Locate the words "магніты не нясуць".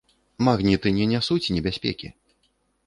0.47-1.51